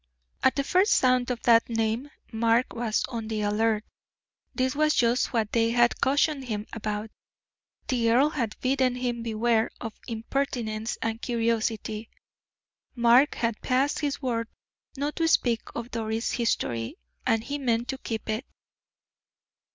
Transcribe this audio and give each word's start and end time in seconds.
At 0.41 0.55
the 0.55 0.63
first 0.63 0.93
sound 0.93 1.29
of 1.29 1.43
that 1.43 1.69
name, 1.69 2.09
Mark 2.31 2.73
was 2.73 3.05
on 3.09 3.27
the 3.27 3.41
alert. 3.41 3.83
This 4.55 4.75
was 4.75 4.95
just 4.95 5.31
what 5.31 5.51
they 5.51 5.69
had 5.69 6.01
cautioned 6.01 6.45
him 6.45 6.65
about. 6.73 7.11
The 7.87 8.09
earl 8.09 8.29
had 8.31 8.59
bidden 8.61 8.95
him 8.95 9.21
beware 9.21 9.69
of 9.79 9.93
impertinence 10.07 10.97
and 11.03 11.21
curiosity. 11.21 12.09
Mark 12.95 13.35
had 13.35 13.61
passed 13.61 13.99
his 13.99 14.19
word 14.23 14.47
not 14.97 15.15
to 15.17 15.27
speak 15.27 15.61
of 15.75 15.91
Doris' 15.91 16.31
history, 16.31 16.97
and 17.27 17.43
he 17.43 17.59
meant 17.59 17.87
to 17.89 17.99
keep 17.99 18.27
it. 18.27 18.47